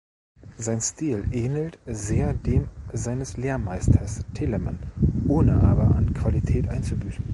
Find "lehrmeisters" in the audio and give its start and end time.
3.37-4.25